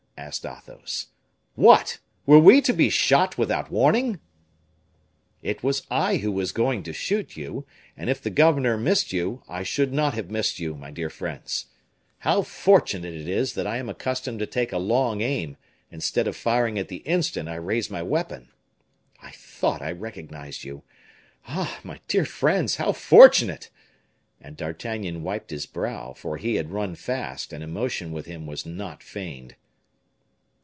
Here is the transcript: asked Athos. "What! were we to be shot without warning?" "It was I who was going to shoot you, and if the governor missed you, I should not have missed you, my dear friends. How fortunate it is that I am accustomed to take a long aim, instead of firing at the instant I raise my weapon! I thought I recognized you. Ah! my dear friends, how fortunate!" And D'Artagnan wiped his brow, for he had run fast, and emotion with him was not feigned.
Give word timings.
asked 0.17 0.45
Athos. 0.45 1.07
"What! 1.55 1.97
were 2.27 2.37
we 2.37 2.61
to 2.61 2.73
be 2.73 2.91
shot 2.91 3.39
without 3.39 3.71
warning?" 3.71 4.19
"It 5.41 5.63
was 5.63 5.81
I 5.89 6.17
who 6.17 6.31
was 6.31 6.51
going 6.51 6.83
to 6.83 6.93
shoot 6.93 7.35
you, 7.35 7.65
and 7.97 8.07
if 8.07 8.21
the 8.21 8.29
governor 8.29 8.77
missed 8.77 9.11
you, 9.11 9.41
I 9.49 9.63
should 9.63 9.91
not 9.91 10.13
have 10.13 10.29
missed 10.29 10.59
you, 10.59 10.75
my 10.75 10.91
dear 10.91 11.09
friends. 11.09 11.65
How 12.19 12.43
fortunate 12.43 13.15
it 13.15 13.27
is 13.27 13.53
that 13.55 13.65
I 13.65 13.77
am 13.77 13.89
accustomed 13.89 14.37
to 14.39 14.45
take 14.45 14.71
a 14.71 14.77
long 14.77 15.21
aim, 15.21 15.57
instead 15.89 16.27
of 16.27 16.35
firing 16.37 16.77
at 16.77 16.87
the 16.87 16.97
instant 16.97 17.49
I 17.49 17.55
raise 17.55 17.89
my 17.89 18.03
weapon! 18.03 18.49
I 19.23 19.31
thought 19.31 19.81
I 19.81 19.91
recognized 19.91 20.63
you. 20.63 20.83
Ah! 21.47 21.79
my 21.83 21.99
dear 22.07 22.25
friends, 22.25 22.75
how 22.75 22.91
fortunate!" 22.91 23.71
And 24.39 24.55
D'Artagnan 24.55 25.23
wiped 25.23 25.49
his 25.49 25.65
brow, 25.65 26.13
for 26.13 26.37
he 26.37 26.55
had 26.57 26.71
run 26.71 26.93
fast, 26.93 27.51
and 27.51 27.63
emotion 27.63 28.11
with 28.11 28.27
him 28.27 28.45
was 28.45 28.67
not 28.67 29.01
feigned. 29.01 29.55